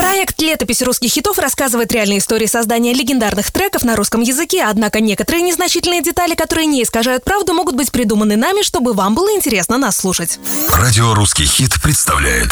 [0.00, 5.42] Проект «Летопись русских хитов» рассказывает реальные истории создания легендарных треков на русском языке, однако некоторые
[5.42, 9.98] незначительные детали, которые не искажают правду, могут быть придуманы нами, чтобы вам было интересно нас
[9.98, 10.38] слушать.
[10.72, 12.48] Радио «Русский хит» представляет.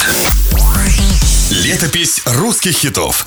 [1.50, 3.24] Летопись русских хитов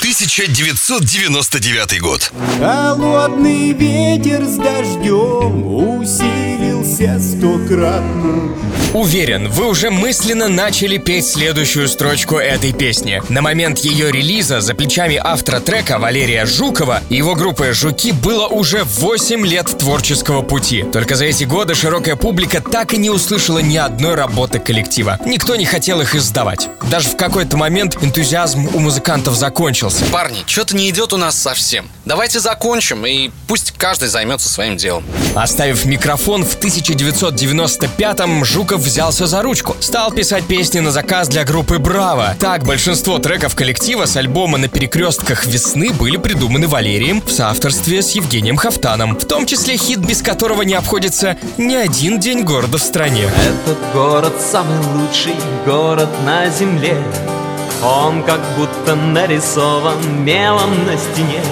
[0.00, 2.32] 1999 год.
[2.58, 8.52] Холодный ветер с дождем усилился стократно
[8.94, 13.20] Уверен, вы уже мысленно начали петь следующую строчку этой песни.
[13.28, 18.46] На момент ее релиза за плечами автора трека Валерия Жукова и его группы «Жуки» было
[18.46, 20.84] уже 8 лет творческого пути.
[20.84, 25.18] Только за эти годы широкая публика так и не услышала ни одной работы коллектива.
[25.26, 26.68] Никто не хотел их издавать.
[26.88, 30.04] Даже в какой-то момент энтузиазм у музыкантов закончился.
[30.12, 31.88] Парни, что-то не идет у нас совсем.
[32.04, 35.02] Давайте закончим, и пусть каждый займется своим делом.
[35.34, 39.76] Оставив микрофон в 1995-м, Жуков взялся за ручку.
[39.80, 42.36] Стал писать песни на заказ для группы «Браво».
[42.38, 48.10] Так, большинство треков коллектива с альбома «На перекрестках весны» были придуманы Валерием в соавторстве с
[48.12, 49.16] Евгением Хафтаном.
[49.16, 53.28] В том числе хит, без которого не обходится ни один день города в стране.
[53.64, 55.34] Этот город самый лучший
[55.66, 56.96] город на земле
[57.84, 61.42] Он как будто нарисован мелом на стене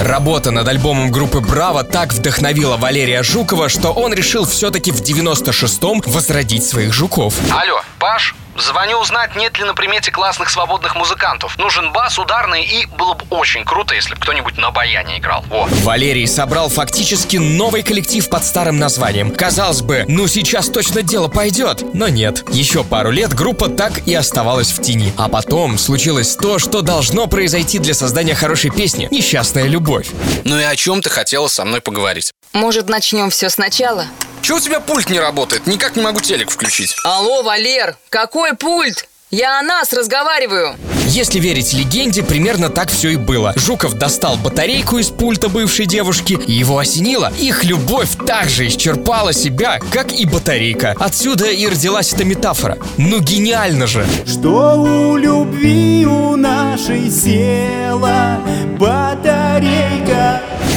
[0.00, 6.02] Работа над альбомом группы «Браво» так вдохновила Валерия Жукова, что он решил все-таки в 96-м
[6.06, 7.34] возродить своих жуков.
[7.50, 8.36] Алло, Паш?
[8.56, 11.58] Звоню узнать, нет ли на примете классных свободных музыкантов.
[11.58, 15.44] Нужен бас, ударный, и было бы очень круто, если бы кто-нибудь на баяне играл.
[15.48, 15.66] Во.
[15.82, 19.32] Валерий собрал фактически новый коллектив под старым названием.
[19.32, 22.44] Казалось бы, ну сейчас точно дело пойдет, но нет.
[22.50, 25.12] Еще пару лет группа так и оставалась в тени.
[25.18, 30.10] А потом случилось то, что должно произойти для создания хорошей песни– несчастная любовь.
[30.44, 32.30] Ну и о чем ты хотела со мной поговорить?
[32.52, 34.06] Может, начнем все сначала?
[34.46, 35.66] Чего у тебя пульт не работает?
[35.66, 36.94] Никак не могу телек включить.
[37.02, 39.08] Алло, Валер, какой пульт?
[39.32, 40.76] Я о нас разговариваю.
[41.08, 43.54] Если верить легенде, примерно так все и было.
[43.56, 47.32] Жуков достал батарейку из пульта бывшей девушки, и его осенило.
[47.40, 50.94] Их любовь также исчерпала себя, как и батарейка.
[51.00, 52.78] Отсюда и родилась эта метафора.
[52.98, 54.06] Ну гениально же!
[54.26, 58.38] Что у любви у нашей села
[58.78, 59.35] батарейка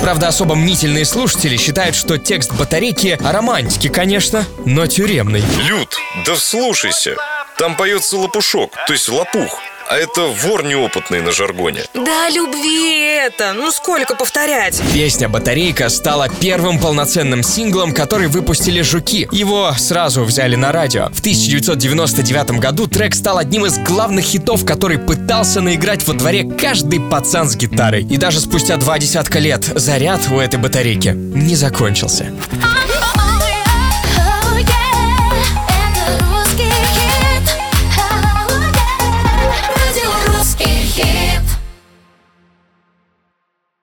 [0.02, 5.44] Правда, особо мнительные слушатели считают, что текст батарейки о романтике, конечно, но тюремный.
[5.68, 7.16] Люд, да вслушайся.
[7.58, 9.60] Там поется лопушок, то есть лопух.
[9.90, 11.82] А это вор неопытный на жаргоне.
[11.96, 14.80] Да, любви это, ну сколько повторять?
[14.94, 19.28] Песня «Батарейка» стала первым полноценным синглом, который выпустили «Жуки».
[19.32, 21.10] Его сразу взяли на радио.
[21.12, 27.00] В 1999 году трек стал одним из главных хитов, который пытался наиграть во дворе каждый
[27.00, 28.04] пацан с гитарой.
[28.04, 32.32] И даже спустя два десятка лет заряд у этой батарейки не закончился.
[32.62, 32.79] А